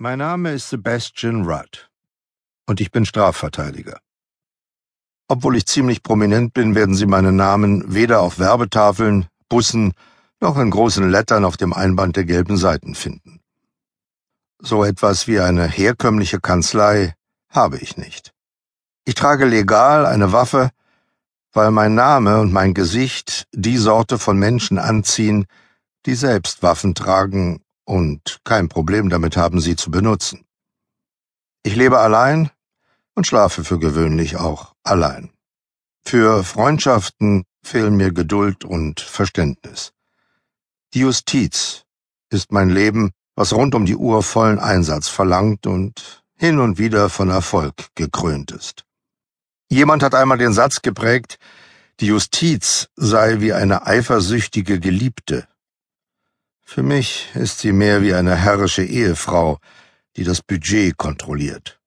Mein 0.00 0.20
Name 0.20 0.52
ist 0.52 0.68
Sebastian 0.68 1.44
Rudd 1.44 1.90
und 2.68 2.80
ich 2.80 2.92
bin 2.92 3.04
Strafverteidiger. 3.04 3.98
Obwohl 5.26 5.56
ich 5.56 5.66
ziemlich 5.66 6.04
prominent 6.04 6.54
bin, 6.54 6.76
werden 6.76 6.94
Sie 6.94 7.06
meinen 7.06 7.34
Namen 7.34 7.92
weder 7.92 8.20
auf 8.20 8.38
Werbetafeln, 8.38 9.26
Bussen 9.48 9.94
noch 10.38 10.56
in 10.56 10.70
großen 10.70 11.10
Lettern 11.10 11.44
auf 11.44 11.56
dem 11.56 11.72
Einband 11.72 12.14
der 12.14 12.24
gelben 12.26 12.56
Seiten 12.56 12.94
finden. 12.94 13.40
So 14.60 14.84
etwas 14.84 15.26
wie 15.26 15.40
eine 15.40 15.66
herkömmliche 15.66 16.38
Kanzlei 16.38 17.14
habe 17.48 17.78
ich 17.78 17.96
nicht. 17.96 18.32
Ich 19.04 19.16
trage 19.16 19.46
legal 19.46 20.06
eine 20.06 20.30
Waffe, 20.30 20.70
weil 21.52 21.72
mein 21.72 21.96
Name 21.96 22.38
und 22.38 22.52
mein 22.52 22.72
Gesicht 22.72 23.48
die 23.52 23.78
Sorte 23.78 24.20
von 24.20 24.38
Menschen 24.38 24.78
anziehen, 24.78 25.46
die 26.06 26.14
selbst 26.14 26.62
Waffen 26.62 26.94
tragen 26.94 27.64
und 27.88 28.40
kein 28.44 28.68
Problem 28.68 29.08
damit 29.08 29.36
haben, 29.36 29.60
sie 29.60 29.74
zu 29.74 29.90
benutzen. 29.90 30.44
Ich 31.62 31.74
lebe 31.74 31.98
allein 31.98 32.50
und 33.14 33.26
schlafe 33.26 33.64
für 33.64 33.78
gewöhnlich 33.78 34.36
auch 34.36 34.74
allein. 34.82 35.30
Für 36.04 36.44
Freundschaften 36.44 37.44
fehlen 37.62 37.96
mir 37.96 38.12
Geduld 38.12 38.64
und 38.64 39.00
Verständnis. 39.00 39.92
Die 40.92 41.00
Justiz 41.00 41.84
ist 42.30 42.52
mein 42.52 42.68
Leben, 42.68 43.12
was 43.34 43.54
rund 43.54 43.74
um 43.74 43.86
die 43.86 43.96
Uhr 43.96 44.22
vollen 44.22 44.58
Einsatz 44.58 45.08
verlangt 45.08 45.66
und 45.66 46.22
hin 46.36 46.60
und 46.60 46.78
wieder 46.78 47.08
von 47.08 47.30
Erfolg 47.30 47.74
gekrönt 47.94 48.50
ist. 48.50 48.84
Jemand 49.70 50.02
hat 50.02 50.14
einmal 50.14 50.38
den 50.38 50.52
Satz 50.52 50.82
geprägt, 50.82 51.38
die 52.00 52.06
Justiz 52.06 52.88
sei 52.96 53.40
wie 53.40 53.54
eine 53.54 53.86
eifersüchtige 53.86 54.78
Geliebte, 54.78 55.48
für 56.68 56.82
mich 56.82 57.30
ist 57.34 57.60
sie 57.60 57.72
mehr 57.72 58.02
wie 58.02 58.12
eine 58.12 58.36
herrische 58.36 58.84
Ehefrau, 58.84 59.58
die 60.16 60.24
das 60.24 60.42
Budget 60.42 60.98
kontrolliert. 60.98 61.80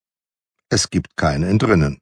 Es 0.70 0.90
gibt 0.90 1.16
kein 1.16 1.44
Entrinnen. 1.44 1.99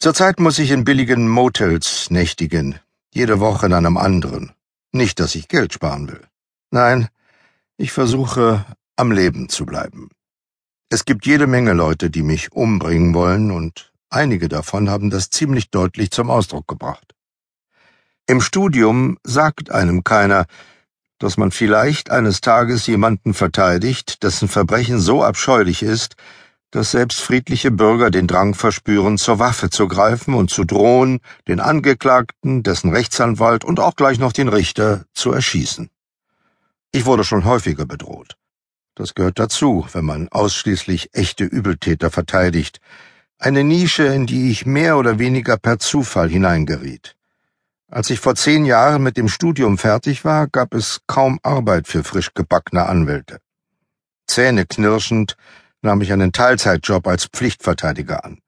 Zurzeit 0.00 0.40
muss 0.40 0.58
ich 0.58 0.70
in 0.70 0.84
billigen 0.84 1.28
Motels 1.28 2.08
nächtigen, 2.08 2.78
jede 3.12 3.40
Woche 3.40 3.66
in 3.66 3.74
einem 3.74 3.98
anderen. 3.98 4.52
Nicht, 4.90 5.20
dass 5.20 5.34
ich 5.34 5.48
Geld 5.48 5.74
sparen 5.74 6.08
will. 6.08 6.22
Nein, 6.70 7.08
ich 7.76 7.92
versuche, 7.92 8.64
am 8.96 9.12
Leben 9.12 9.50
zu 9.50 9.66
bleiben. 9.66 10.08
Es 10.88 11.04
gibt 11.04 11.26
jede 11.26 11.46
Menge 11.46 11.74
Leute, 11.74 12.08
die 12.08 12.22
mich 12.22 12.52
umbringen 12.52 13.12
wollen, 13.12 13.50
und 13.50 13.92
einige 14.08 14.48
davon 14.48 14.88
haben 14.88 15.10
das 15.10 15.28
ziemlich 15.28 15.70
deutlich 15.70 16.10
zum 16.10 16.30
Ausdruck 16.30 16.66
gebracht. 16.66 17.14
Im 18.26 18.40
Studium 18.40 19.18
sagt 19.24 19.70
einem 19.70 20.04
keiner, 20.04 20.46
dass 21.22 21.36
man 21.36 21.52
vielleicht 21.52 22.10
eines 22.10 22.40
Tages 22.40 22.88
jemanden 22.88 23.32
verteidigt, 23.32 24.24
dessen 24.24 24.48
Verbrechen 24.48 24.98
so 24.98 25.22
abscheulich 25.22 25.84
ist, 25.84 26.16
dass 26.72 26.90
selbst 26.90 27.20
friedliche 27.20 27.70
Bürger 27.70 28.10
den 28.10 28.26
Drang 28.26 28.54
verspüren, 28.54 29.18
zur 29.18 29.38
Waffe 29.38 29.70
zu 29.70 29.86
greifen 29.86 30.34
und 30.34 30.50
zu 30.50 30.64
drohen, 30.64 31.20
den 31.46 31.60
Angeklagten, 31.60 32.64
dessen 32.64 32.90
Rechtsanwalt 32.90 33.64
und 33.64 33.78
auch 33.78 33.94
gleich 33.94 34.18
noch 34.18 34.32
den 34.32 34.48
Richter 34.48 35.04
zu 35.14 35.30
erschießen. 35.30 35.90
Ich 36.90 37.06
wurde 37.06 37.22
schon 37.22 37.44
häufiger 37.44 37.86
bedroht. 37.86 38.36
Das 38.96 39.14
gehört 39.14 39.38
dazu, 39.38 39.86
wenn 39.92 40.04
man 40.04 40.28
ausschließlich 40.28 41.10
echte 41.12 41.44
Übeltäter 41.44 42.10
verteidigt, 42.10 42.80
eine 43.38 43.62
Nische, 43.62 44.04
in 44.04 44.26
die 44.26 44.50
ich 44.50 44.66
mehr 44.66 44.96
oder 44.96 45.20
weniger 45.20 45.56
per 45.56 45.78
Zufall 45.78 46.28
hineingeriet. 46.28 47.14
Als 47.92 48.08
ich 48.08 48.20
vor 48.20 48.34
zehn 48.34 48.64
Jahren 48.64 49.02
mit 49.02 49.18
dem 49.18 49.28
Studium 49.28 49.76
fertig 49.76 50.24
war, 50.24 50.46
gab 50.46 50.72
es 50.72 51.02
kaum 51.06 51.38
Arbeit 51.42 51.86
für 51.86 52.02
frisch 52.04 52.32
gebackene 52.32 52.86
Anwälte. 52.86 53.38
Zähneknirschend 54.26 55.36
nahm 55.82 56.00
ich 56.00 56.10
einen 56.10 56.32
Teilzeitjob 56.32 57.06
als 57.06 57.26
Pflichtverteidiger 57.26 58.24
an. 58.24 58.38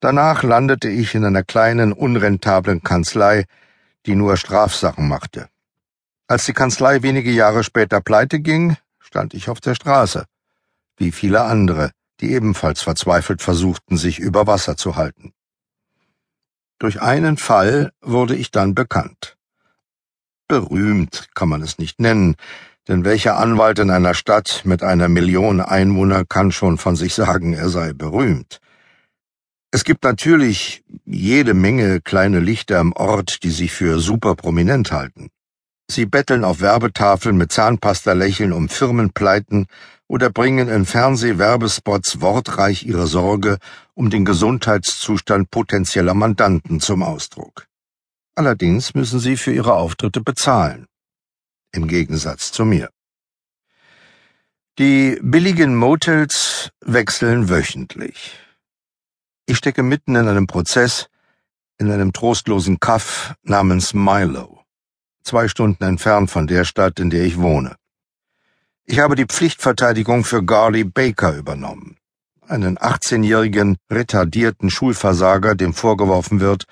Danach 0.00 0.42
landete 0.42 0.88
ich 0.88 1.14
in 1.14 1.24
einer 1.24 1.44
kleinen, 1.44 1.92
unrentablen 1.92 2.82
Kanzlei, 2.82 3.44
die 4.06 4.16
nur 4.16 4.36
Strafsachen 4.36 5.06
machte. 5.06 5.48
Als 6.26 6.44
die 6.46 6.52
Kanzlei 6.52 7.02
wenige 7.02 7.30
Jahre 7.30 7.62
später 7.62 8.00
pleite 8.00 8.40
ging, 8.40 8.76
stand 8.98 9.34
ich 9.34 9.48
auf 9.48 9.60
der 9.60 9.76
Straße, 9.76 10.24
wie 10.96 11.12
viele 11.12 11.42
andere, 11.42 11.92
die 12.18 12.32
ebenfalls 12.32 12.82
verzweifelt 12.82 13.40
versuchten, 13.40 13.96
sich 13.98 14.18
über 14.18 14.48
Wasser 14.48 14.76
zu 14.76 14.96
halten. 14.96 15.32
Durch 16.78 17.00
einen 17.00 17.36
Fall 17.36 17.92
wurde 18.00 18.34
ich 18.34 18.50
dann 18.50 18.74
bekannt. 18.74 19.36
Berühmt 20.48 21.28
kann 21.34 21.48
man 21.48 21.62
es 21.62 21.78
nicht 21.78 22.00
nennen, 22.00 22.36
denn 22.88 23.04
welcher 23.04 23.38
Anwalt 23.38 23.78
in 23.78 23.90
einer 23.90 24.14
Stadt 24.14 24.62
mit 24.64 24.82
einer 24.82 25.08
Million 25.08 25.60
Einwohner 25.60 26.24
kann 26.24 26.52
schon 26.52 26.76
von 26.76 26.96
sich 26.96 27.14
sagen, 27.14 27.54
er 27.54 27.70
sei 27.70 27.92
berühmt? 27.92 28.60
Es 29.70 29.84
gibt 29.84 30.04
natürlich 30.04 30.84
jede 31.04 31.54
Menge 31.54 32.00
kleine 32.00 32.40
Lichter 32.40 32.78
im 32.80 32.92
Ort, 32.92 33.42
die 33.42 33.50
sich 33.50 33.72
für 33.72 33.98
superprominent 33.98 34.92
halten. 34.92 35.30
Sie 35.90 36.06
betteln 36.06 36.44
auf 36.44 36.60
Werbetafeln 36.60 37.36
mit 37.36 37.52
Zahnpasta-Lächeln 37.52 38.52
um 38.52 38.68
Firmenpleiten 38.68 39.66
oder 40.08 40.30
bringen 40.30 40.68
in 40.68 40.84
Fernsehwerbespots 40.84 42.20
wortreich 42.20 42.84
ihre 42.84 43.06
Sorge 43.06 43.58
um 43.94 44.10
den 44.10 44.24
Gesundheitszustand 44.24 45.50
potenzieller 45.50 46.14
Mandanten 46.14 46.80
zum 46.80 47.02
Ausdruck. 47.02 47.66
Allerdings 48.34 48.94
müssen 48.94 49.20
sie 49.20 49.36
für 49.36 49.52
ihre 49.52 49.74
Auftritte 49.74 50.20
bezahlen. 50.20 50.86
Im 51.72 51.88
Gegensatz 51.88 52.52
zu 52.52 52.64
mir. 52.64 52.90
Die 54.78 55.18
billigen 55.22 55.76
Motels 55.76 56.70
wechseln 56.80 57.48
wöchentlich. 57.48 58.38
Ich 59.46 59.58
stecke 59.58 59.82
mitten 59.82 60.16
in 60.16 60.26
einem 60.26 60.46
Prozess, 60.46 61.08
in 61.78 61.90
einem 61.92 62.12
trostlosen 62.12 62.80
Kaff 62.80 63.34
namens 63.42 63.94
Milo, 63.94 64.64
zwei 65.22 65.48
Stunden 65.48 65.84
entfernt 65.84 66.30
von 66.30 66.46
der 66.46 66.64
Stadt, 66.64 66.98
in 66.98 67.10
der 67.10 67.24
ich 67.24 67.38
wohne. 67.38 67.76
Ich 68.86 68.98
habe 68.98 69.14
die 69.14 69.24
Pflichtverteidigung 69.24 70.24
für 70.24 70.44
Garley 70.44 70.84
Baker 70.84 71.34
übernommen, 71.34 71.96
einen 72.46 72.76
18-jährigen 72.76 73.78
retardierten 73.90 74.68
Schulversager, 74.68 75.54
dem 75.54 75.72
vorgeworfen 75.72 76.40
wird, 76.40 76.64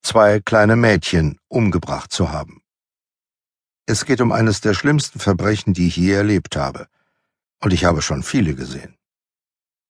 zwei 0.00 0.40
kleine 0.40 0.76
Mädchen 0.76 1.38
umgebracht 1.48 2.10
zu 2.10 2.32
haben. 2.32 2.62
Es 3.84 4.06
geht 4.06 4.22
um 4.22 4.32
eines 4.32 4.62
der 4.62 4.72
schlimmsten 4.72 5.18
Verbrechen, 5.18 5.74
die 5.74 5.88
ich 5.88 5.96
je 5.98 6.12
erlebt 6.12 6.56
habe, 6.56 6.88
und 7.60 7.74
ich 7.74 7.84
habe 7.84 8.00
schon 8.00 8.22
viele 8.22 8.54
gesehen. 8.54 8.96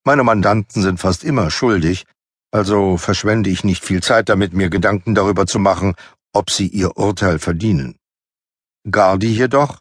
Meine 0.03 0.25
Mandanten 0.25 0.81
sind 0.81 0.99
fast 0.99 1.23
immer 1.23 1.49
schuldig, 1.49 2.05
also 2.51 2.97
verschwende 2.97 3.49
ich 3.49 3.63
nicht 3.63 3.85
viel 3.85 4.03
Zeit 4.03 4.27
damit, 4.27 4.51
mir 4.51 4.69
Gedanken 4.69 5.15
darüber 5.15 5.47
zu 5.47 5.59
machen, 5.59 5.95
ob 6.33 6.51
sie 6.51 6.67
ihr 6.67 6.97
Urteil 6.97 7.39
verdienen. 7.39 7.97
Gardi 8.83 9.29
jedoch 9.29 9.79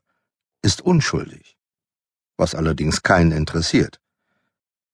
ist 0.62 0.80
unschuldig 0.80 1.47
was 2.38 2.54
allerdings 2.54 3.02
keinen 3.02 3.32
interessiert. 3.32 4.00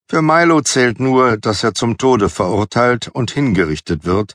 Für 0.09 0.23
Milo 0.23 0.61
zählt 0.61 1.01
nur, 1.01 1.37
dass 1.37 1.65
er 1.65 1.75
zum 1.75 1.97
Tode 1.97 2.29
verurteilt 2.29 3.09
und 3.09 3.31
hingerichtet 3.31 4.05
wird, 4.05 4.35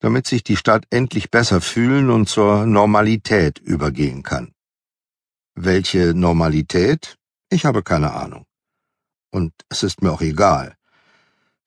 damit 0.00 0.26
sich 0.26 0.42
die 0.42 0.56
Stadt 0.56 0.84
endlich 0.90 1.30
besser 1.30 1.60
fühlen 1.60 2.10
und 2.10 2.28
zur 2.28 2.66
Normalität 2.66 3.58
übergehen 3.58 4.22
kann. 4.22 4.52
Welche 5.54 6.12
Normalität? 6.14 7.16
Ich 7.50 7.64
habe 7.64 7.82
keine 7.82 8.12
Ahnung. 8.12 8.44
Und 9.30 9.52
es 9.68 9.82
ist 9.82 10.02
mir 10.02 10.12
auch 10.12 10.20
egal. 10.20 10.74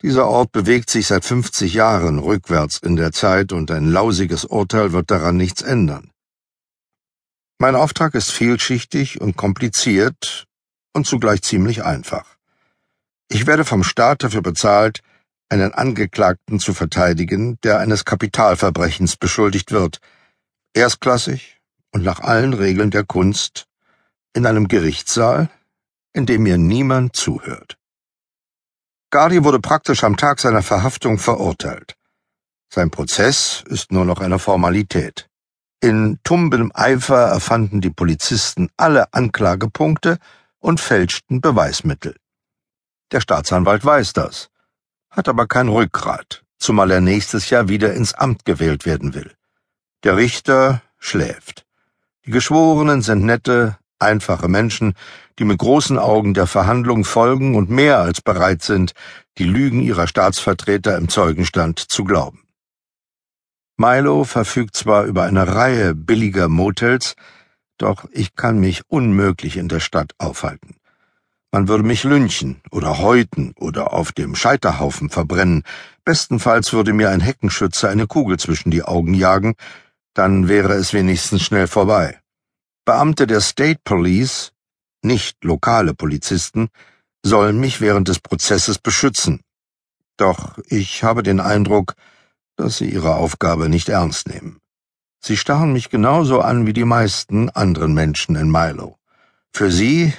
Dieser 0.01 0.27
Ort 0.27 0.51
bewegt 0.51 0.89
sich 0.89 1.07
seit 1.07 1.25
50 1.25 1.73
Jahren 1.73 2.19
rückwärts 2.19 2.77
in 2.77 2.95
der 2.95 3.11
Zeit 3.11 3.51
und 3.53 3.71
ein 3.71 3.89
lausiges 3.91 4.45
Urteil 4.45 4.91
wird 4.91 5.09
daran 5.09 5.37
nichts 5.37 5.61
ändern. 5.61 6.11
Mein 7.57 7.75
Auftrag 7.75 8.13
ist 8.15 8.31
vielschichtig 8.31 9.21
und 9.21 9.37
kompliziert, 9.37 10.45
und 10.95 11.05
zugleich 11.05 11.41
ziemlich 11.41 11.83
einfach. 11.83 12.25
Ich 13.27 13.45
werde 13.45 13.65
vom 13.65 13.83
Staat 13.83 14.23
dafür 14.23 14.41
bezahlt, 14.41 15.01
einen 15.49 15.73
Angeklagten 15.73 16.59
zu 16.59 16.73
verteidigen, 16.73 17.59
der 17.63 17.79
eines 17.79 18.05
Kapitalverbrechens 18.05 19.17
beschuldigt 19.17 19.71
wird, 19.71 19.99
erstklassig 20.73 21.59
und 21.91 22.03
nach 22.03 22.21
allen 22.21 22.53
Regeln 22.53 22.91
der 22.91 23.03
Kunst, 23.03 23.67
in 24.33 24.45
einem 24.45 24.67
Gerichtssaal, 24.67 25.49
in 26.13 26.25
dem 26.25 26.43
mir 26.43 26.57
niemand 26.57 27.15
zuhört. 27.15 27.77
Gardi 29.11 29.43
wurde 29.43 29.59
praktisch 29.59 30.03
am 30.03 30.17
Tag 30.17 30.39
seiner 30.39 30.63
Verhaftung 30.63 31.19
verurteilt. 31.19 31.95
Sein 32.73 32.89
Prozess 32.89 33.63
ist 33.67 33.91
nur 33.91 34.05
noch 34.05 34.19
eine 34.19 34.39
Formalität. 34.39 35.29
In 35.81 36.19
tumbelem 36.23 36.71
Eifer 36.73 37.27
erfanden 37.27 37.79
die 37.79 37.91
Polizisten 37.91 38.69
alle 38.75 39.13
Anklagepunkte 39.13 40.19
und 40.65 40.79
fälschten 40.79 41.41
Beweismittel. 41.41 42.15
Der 43.11 43.21
Staatsanwalt 43.21 43.85
weiß 43.85 44.13
das, 44.13 44.49
hat 45.11 45.29
aber 45.29 45.45
kein 45.45 45.69
Rückgrat, 45.69 46.43
zumal 46.57 46.89
er 46.89 47.01
nächstes 47.01 47.51
Jahr 47.51 47.69
wieder 47.69 47.93
ins 47.93 48.15
Amt 48.15 48.45
gewählt 48.45 48.87
werden 48.87 49.13
will. 49.13 49.31
Der 50.03 50.17
Richter 50.17 50.81
schläft. 50.97 51.67
Die 52.25 52.31
Geschworenen 52.31 53.03
sind 53.03 53.23
nette, 53.23 53.77
Einfache 53.99 54.49
Menschen, 54.49 54.93
die 55.39 55.45
mit 55.45 55.57
großen 55.57 55.97
Augen 55.97 56.33
der 56.33 56.47
Verhandlung 56.47 57.05
folgen 57.05 57.55
und 57.55 57.69
mehr 57.69 57.99
als 57.99 58.21
bereit 58.21 58.61
sind, 58.61 58.93
die 59.37 59.45
Lügen 59.45 59.81
ihrer 59.81 60.07
Staatsvertreter 60.07 60.97
im 60.97 61.07
Zeugenstand 61.07 61.79
zu 61.79 62.03
glauben. 62.03 62.43
Milo 63.77 64.25
verfügt 64.25 64.75
zwar 64.75 65.05
über 65.05 65.23
eine 65.23 65.55
Reihe 65.55 65.95
billiger 65.95 66.49
Motels, 66.49 67.15
doch 67.77 68.05
ich 68.11 68.35
kann 68.35 68.59
mich 68.59 68.81
unmöglich 68.87 69.57
in 69.57 69.67
der 69.67 69.79
Stadt 69.79 70.13
aufhalten. 70.17 70.75
Man 71.51 71.67
würde 71.67 71.83
mich 71.83 72.03
lynchen 72.03 72.61
oder 72.71 72.99
häuten 72.99 73.53
oder 73.55 73.93
auf 73.93 74.11
dem 74.11 74.35
Scheiterhaufen 74.35 75.09
verbrennen. 75.09 75.63
Bestenfalls 76.03 76.73
würde 76.73 76.91
mir 76.91 77.09
ein 77.11 77.21
Heckenschütze 77.21 77.87
eine 77.87 78.07
Kugel 78.07 78.37
zwischen 78.37 78.71
die 78.71 78.83
Augen 78.83 79.13
jagen, 79.13 79.55
dann 80.13 80.47
wäre 80.47 80.73
es 80.73 80.93
wenigstens 80.93 81.43
schnell 81.43 81.67
vorbei. 81.67 82.19
Beamte 82.83 83.25
der 83.25 83.41
State 83.41 83.79
Police, 83.83 84.51
nicht 85.01 85.43
lokale 85.43 85.93
Polizisten, 85.93 86.69
sollen 87.23 87.59
mich 87.59 87.81
während 87.81 88.07
des 88.07 88.19
Prozesses 88.19 88.77
beschützen. 88.77 89.41
Doch 90.17 90.57
ich 90.67 91.03
habe 91.03 91.23
den 91.23 91.39
Eindruck, 91.39 91.95
dass 92.55 92.77
sie 92.77 92.89
ihre 92.89 93.15
Aufgabe 93.15 93.69
nicht 93.69 93.89
ernst 93.89 94.27
nehmen. 94.27 94.59
Sie 95.27 95.37
starren 95.37 95.73
mich 95.73 95.89
genauso 95.89 96.41
an 96.41 96.67
wie 96.67 96.73
die 96.73 96.85
meisten 96.85 97.49
anderen 97.49 97.95
Menschen 97.95 98.35
in 98.35 98.51
Milo. 98.51 98.99
Für 99.51 99.71
sie 99.71 100.13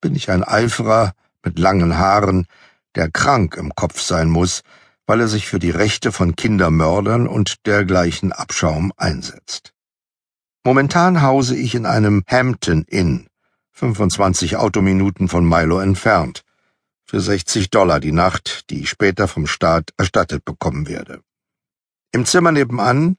bin 0.00 0.16
ich 0.16 0.28
ein 0.28 0.42
Eiferer 0.42 1.12
mit 1.44 1.60
langen 1.60 1.98
Haaren, 1.98 2.48
der 2.96 3.12
krank 3.12 3.54
im 3.56 3.76
Kopf 3.76 4.00
sein 4.00 4.28
muss, 4.28 4.62
weil 5.06 5.20
er 5.20 5.28
sich 5.28 5.46
für 5.46 5.60
die 5.60 5.70
Rechte 5.70 6.10
von 6.10 6.34
Kindermördern 6.34 7.28
und 7.28 7.64
dergleichen 7.64 8.32
Abschaum 8.32 8.92
einsetzt. 8.96 9.72
Momentan 10.64 11.22
hause 11.22 11.54
ich 11.54 11.76
in 11.76 11.86
einem 11.86 12.24
Hampton 12.26 12.82
Inn, 12.88 13.28
25 13.70 14.56
Autominuten 14.56 15.28
von 15.28 15.48
Milo 15.48 15.78
entfernt, 15.78 16.42
für 17.04 17.20
60 17.20 17.70
Dollar 17.70 18.00
die 18.00 18.10
Nacht, 18.10 18.68
die 18.70 18.80
ich 18.80 18.90
später 18.90 19.28
vom 19.28 19.46
Staat 19.46 19.90
erstattet 19.96 20.44
bekommen 20.44 20.88
werde. 20.88 21.20
Im 22.10 22.26
Zimmer 22.26 22.50
nebenan 22.50 23.16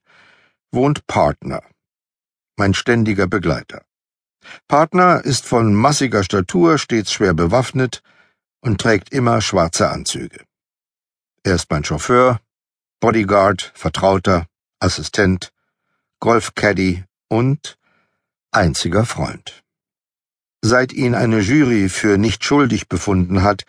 wohnt 0.72 1.06
Partner, 1.08 1.62
mein 2.58 2.74
ständiger 2.74 3.28
Begleiter. 3.28 3.84
Partner 4.68 5.24
ist 5.24 5.46
von 5.46 5.74
massiger 5.76 6.24
Statur, 6.24 6.78
stets 6.78 7.12
schwer 7.12 7.34
bewaffnet 7.34 8.02
und 8.62 8.80
trägt 8.80 9.12
immer 9.12 9.42
schwarze 9.42 9.90
Anzüge. 9.90 10.46
Er 11.44 11.56
ist 11.56 11.70
mein 11.70 11.84
Chauffeur, 11.84 12.40
Bodyguard, 13.00 13.72
Vertrauter, 13.76 14.48
Assistent, 14.80 15.52
Golfcaddy 16.20 17.04
und 17.30 17.78
einziger 18.52 19.06
Freund. 19.06 19.64
Seit 20.62 20.94
ihn 20.94 21.16
eine 21.16 21.40
Jury 21.40 21.90
für 21.90 22.18
nicht 22.18 22.44
schuldig 22.44 22.88
befunden 22.88 23.42
hat, 23.42 23.64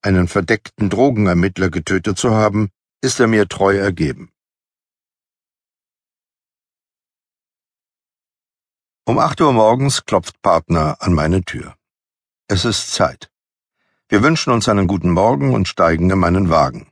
einen 0.00 0.28
verdeckten 0.28 0.88
Drogenermittler 0.88 1.68
getötet 1.68 2.18
zu 2.18 2.30
haben, 2.30 2.70
ist 3.02 3.20
er 3.20 3.26
mir 3.26 3.48
treu 3.48 3.76
ergeben. 3.76 4.30
Um 9.08 9.18
acht 9.18 9.40
Uhr 9.40 9.54
morgens 9.54 10.04
klopft 10.04 10.42
Partner 10.42 10.98
an 11.00 11.14
meine 11.14 11.42
Tür. 11.42 11.76
Es 12.46 12.66
ist 12.66 12.92
Zeit. 12.92 13.30
Wir 14.10 14.22
wünschen 14.22 14.52
uns 14.52 14.68
einen 14.68 14.86
guten 14.86 15.12
Morgen 15.12 15.54
und 15.54 15.66
steigen 15.66 16.10
in 16.10 16.18
meinen 16.18 16.50
Wagen. 16.50 16.88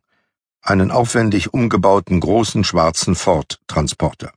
Einen 0.62 0.90
aufwendig 0.90 1.52
umgebauten 1.52 2.18
großen 2.20 2.64
schwarzen 2.64 3.16
Ford-Transporter. 3.16 4.32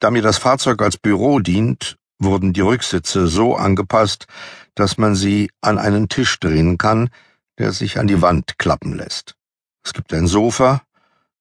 Da 0.00 0.10
mir 0.10 0.22
das 0.22 0.38
Fahrzeug 0.38 0.82
als 0.82 0.96
Büro 0.96 1.38
dient, 1.38 1.98
wurden 2.18 2.52
die 2.52 2.62
Rücksitze 2.62 3.28
so 3.28 3.54
angepasst, 3.54 4.26
dass 4.74 4.98
man 4.98 5.14
sie 5.14 5.52
an 5.60 5.78
einen 5.78 6.08
Tisch 6.08 6.40
drehen 6.40 6.78
kann, 6.78 7.10
der 7.58 7.70
sich 7.70 8.00
an 8.00 8.08
die 8.08 8.22
Wand 8.22 8.58
klappen 8.58 8.92
lässt. 8.92 9.36
Es 9.84 9.92
gibt 9.92 10.12
ein 10.12 10.26
Sofa, 10.26 10.82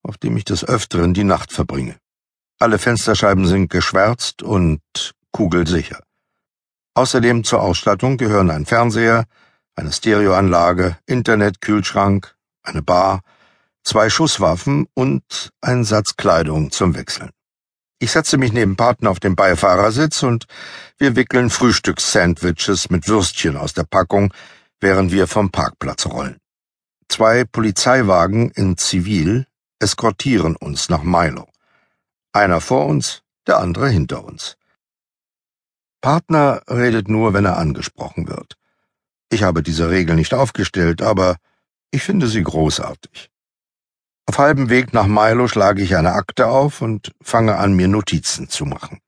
auf 0.04 0.20
dem 0.20 0.38
ich 0.38 0.46
des 0.46 0.64
Öfteren 0.64 1.16
die 1.16 1.24
Nacht 1.24 1.52
verbringe. 1.52 1.98
Alle 2.60 2.78
Fensterscheiben 2.78 3.48
sind 3.48 3.72
geschwärzt 3.72 4.44
und 4.44 4.82
kugelsicher. 5.38 6.00
Außerdem 6.96 7.44
zur 7.44 7.62
Ausstattung 7.62 8.18
gehören 8.18 8.50
ein 8.50 8.66
Fernseher, 8.66 9.26
eine 9.76 9.92
Stereoanlage, 9.92 10.98
Internet, 11.06 11.62
Kühlschrank, 11.62 12.36
eine 12.64 12.82
Bar, 12.82 13.22
zwei 13.84 14.10
Schusswaffen 14.10 14.88
und 14.96 15.52
ein 15.62 15.84
Satz 15.84 16.16
Kleidung 16.16 16.72
zum 16.72 16.96
Wechseln. 16.96 17.30
Ich 18.00 18.12
setze 18.12 18.38
mich 18.40 18.52
neben 18.52 18.76
Partner 18.76 19.12
auf 19.12 19.20
den 19.20 19.36
Beifahrersitz 19.36 20.24
und 20.24 20.48
wir 20.98 21.16
wickeln 21.16 21.52
Frühstückssandwiches 21.52 22.90
mit 22.90 23.08
Würstchen 23.08 23.58
aus 23.58 23.76
der 23.76 23.84
Packung, 23.84 24.34
während 24.80 25.12
wir 25.12 25.28
vom 25.28 25.52
Parkplatz 25.52 26.08
rollen. 26.08 26.38
Zwei 27.10 27.44
Polizeiwagen 27.44 28.50
in 28.50 28.76
Zivil 28.76 29.46
eskortieren 29.78 30.56
uns 30.56 30.90
nach 30.90 31.04
Milo. 31.04 31.48
Einer 32.34 32.60
vor 32.60 32.88
uns, 32.88 33.22
der 33.46 33.60
andere 33.60 33.90
hinter 33.90 34.26
uns. 34.26 34.58
Partner 36.02 36.62
redet 36.70 37.08
nur, 37.08 37.34
wenn 37.34 37.46
er 37.46 37.58
angesprochen 37.58 38.28
wird. 38.28 38.56
Ich 39.30 39.44
habe 39.44 39.64
diese 39.64 39.90
Regel 39.90 40.16
nicht 40.16 40.34
aufgestellt, 40.34 41.02
aber 41.02 41.38
ich 41.92 42.04
finde 42.04 42.28
sie 42.28 42.44
großartig. 42.44 43.30
Auf 44.26 44.38
halbem 44.38 44.70
Weg 44.70 44.94
nach 44.94 45.08
Milo 45.08 45.48
schlage 45.48 45.82
ich 45.82 45.96
eine 45.96 46.14
Akte 46.14 46.48
auf 46.48 46.82
und 46.82 47.14
fange 47.22 47.58
an, 47.58 47.76
mir 47.76 47.88
Notizen 47.88 48.50
zu 48.50 48.66
machen. 48.66 49.00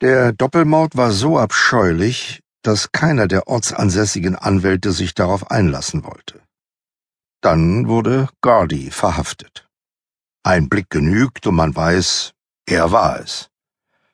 Der 0.00 0.32
Doppelmord 0.32 0.96
war 0.96 1.12
so 1.12 1.38
abscheulich, 1.38 2.40
dass 2.62 2.92
keiner 2.92 3.28
der 3.28 3.48
ortsansässigen 3.48 4.36
Anwälte 4.36 4.92
sich 4.92 5.14
darauf 5.14 5.50
einlassen 5.50 6.04
wollte. 6.04 6.40
Dann 7.40 7.88
wurde 7.88 8.28
Gardy 8.40 8.90
verhaftet. 8.90 9.68
Ein 10.44 10.68
Blick 10.68 10.90
genügt 10.90 11.46
und 11.46 11.54
man 11.54 11.74
weiß, 11.74 12.32
er 12.66 12.92
war 12.92 13.20
es 13.20 13.51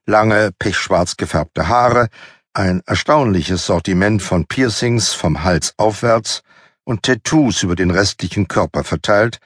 lange, 0.09 0.51
pechschwarz 0.59 1.17
gefärbte 1.17 1.69
Haare, 1.69 2.09
ein 2.55 2.83
erstaunliches 2.87 3.67
Sortiment 3.67 4.23
von 4.23 4.47
Piercings 4.47 5.13
vom 5.13 5.45
Hals 5.45 5.75
aufwärts 5.77 6.43
und 6.85 7.03
Tattoos 7.03 7.63
über 7.63 7.77
den 7.77 7.91
restlichen 7.91 8.49
Körper 8.49 8.83
verteilt, 8.83 9.39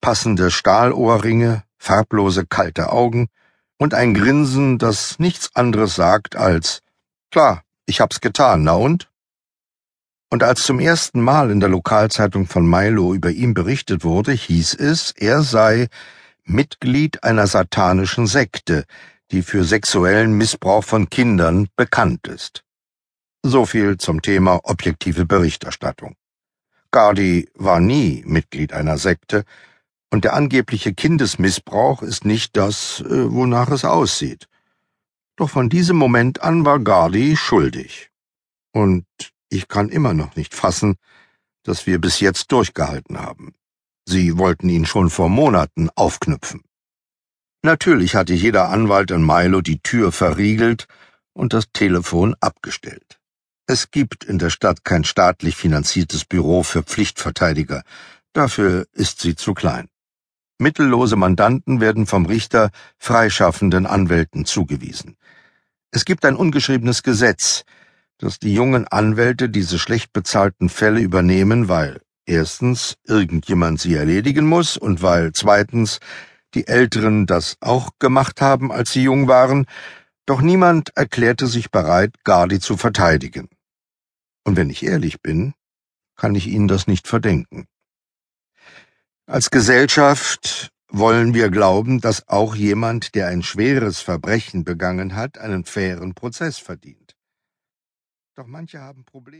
passende 0.00 0.50
Stahlohrringe, 0.50 1.62
farblose 1.78 2.44
kalte 2.46 2.90
Augen 2.90 3.28
und 3.78 3.94
ein 3.94 4.12
Grinsen, 4.12 4.78
das 4.78 5.18
nichts 5.18 5.54
anderes 5.54 5.94
sagt 5.94 6.36
als 6.36 6.80
Klar, 7.30 7.62
ich 7.86 8.00
hab's 8.00 8.20
getan, 8.20 8.64
na 8.64 8.74
und? 8.74 9.08
Und 10.30 10.42
als 10.42 10.62
zum 10.64 10.80
ersten 10.80 11.20
Mal 11.20 11.50
in 11.50 11.60
der 11.60 11.68
Lokalzeitung 11.68 12.46
von 12.46 12.68
Milo 12.68 13.14
über 13.14 13.30
ihn 13.30 13.54
berichtet 13.54 14.02
wurde, 14.02 14.32
hieß 14.32 14.74
es, 14.74 15.12
er 15.12 15.42
sei 15.42 15.88
Mitglied 16.44 17.22
einer 17.22 17.46
satanischen 17.46 18.26
Sekte, 18.26 18.84
die 19.32 19.42
für 19.42 19.64
sexuellen 19.64 20.36
Missbrauch 20.36 20.84
von 20.84 21.10
Kindern 21.10 21.68
bekannt 21.76 22.28
ist. 22.28 22.64
So 23.42 23.66
viel 23.66 23.96
zum 23.96 24.22
Thema 24.22 24.60
objektive 24.62 25.26
Berichterstattung. 25.26 26.14
Gardi 26.92 27.48
war 27.54 27.80
nie 27.80 28.22
Mitglied 28.26 28.72
einer 28.72 28.98
Sekte, 28.98 29.44
und 30.10 30.24
der 30.24 30.34
angebliche 30.34 30.92
Kindesmissbrauch 30.92 32.02
ist 32.02 32.26
nicht 32.26 32.54
das, 32.58 33.00
äh, 33.00 33.32
wonach 33.32 33.70
es 33.70 33.86
aussieht. 33.86 34.46
Doch 35.36 35.48
von 35.48 35.70
diesem 35.70 35.96
Moment 35.96 36.42
an 36.42 36.66
war 36.66 36.78
Gardi 36.78 37.34
schuldig. 37.34 38.10
Und 38.72 39.06
ich 39.48 39.68
kann 39.68 39.88
immer 39.88 40.12
noch 40.12 40.36
nicht 40.36 40.54
fassen, 40.54 40.96
dass 41.62 41.86
wir 41.86 41.98
bis 41.98 42.20
jetzt 42.20 42.52
durchgehalten 42.52 43.20
haben. 43.20 43.54
Sie 44.04 44.36
wollten 44.36 44.68
ihn 44.68 44.84
schon 44.84 45.08
vor 45.08 45.30
Monaten 45.30 45.88
aufknüpfen. 45.94 46.62
Natürlich 47.64 48.16
hatte 48.16 48.34
jeder 48.34 48.70
Anwalt 48.70 49.12
in 49.12 49.24
Milo 49.24 49.60
die 49.60 49.80
Tür 49.80 50.10
verriegelt 50.10 50.86
und 51.32 51.52
das 51.52 51.66
Telefon 51.72 52.34
abgestellt. 52.40 53.20
Es 53.68 53.92
gibt 53.92 54.24
in 54.24 54.40
der 54.40 54.50
Stadt 54.50 54.84
kein 54.84 55.04
staatlich 55.04 55.54
finanziertes 55.54 56.24
Büro 56.24 56.64
für 56.64 56.82
Pflichtverteidiger, 56.82 57.84
dafür 58.32 58.86
ist 58.92 59.20
sie 59.20 59.36
zu 59.36 59.54
klein. 59.54 59.88
Mittellose 60.58 61.14
Mandanten 61.14 61.80
werden 61.80 62.06
vom 62.06 62.26
Richter 62.26 62.70
freischaffenden 62.98 63.86
Anwälten 63.86 64.44
zugewiesen. 64.44 65.16
Es 65.92 66.04
gibt 66.04 66.24
ein 66.24 66.34
ungeschriebenes 66.34 67.04
Gesetz, 67.04 67.64
dass 68.18 68.40
die 68.40 68.54
jungen 68.54 68.88
Anwälte 68.88 69.48
diese 69.48 69.78
schlecht 69.78 70.12
bezahlten 70.12 70.68
Fälle 70.68 71.00
übernehmen, 71.00 71.68
weil 71.68 72.00
erstens 72.26 72.96
irgendjemand 73.04 73.80
sie 73.80 73.94
erledigen 73.94 74.46
muss 74.46 74.76
und 74.76 75.02
weil 75.02 75.32
zweitens 75.32 76.00
die 76.54 76.66
Älteren 76.66 77.26
das 77.26 77.56
auch 77.60 77.90
gemacht 77.98 78.40
haben, 78.40 78.70
als 78.72 78.92
sie 78.92 79.02
jung 79.02 79.28
waren, 79.28 79.66
doch 80.26 80.40
niemand 80.40 80.96
erklärte 80.96 81.46
sich 81.46 81.70
bereit, 81.70 82.14
Gardi 82.24 82.60
zu 82.60 82.76
verteidigen. 82.76 83.48
Und 84.44 84.56
wenn 84.56 84.70
ich 84.70 84.84
ehrlich 84.84 85.20
bin, 85.20 85.54
kann 86.16 86.34
ich 86.34 86.46
Ihnen 86.46 86.68
das 86.68 86.86
nicht 86.86 87.08
verdenken. 87.08 87.66
Als 89.26 89.50
Gesellschaft 89.50 90.70
wollen 90.88 91.32
wir 91.34 91.48
glauben, 91.50 92.00
dass 92.00 92.28
auch 92.28 92.54
jemand, 92.54 93.14
der 93.14 93.28
ein 93.28 93.42
schweres 93.42 94.00
Verbrechen 94.00 94.64
begangen 94.64 95.14
hat, 95.14 95.38
einen 95.38 95.64
fairen 95.64 96.14
Prozess 96.14 96.58
verdient. 96.58 97.16
Doch 98.34 98.46
manche 98.46 98.80
haben 98.80 99.04
Probleme. 99.04 99.30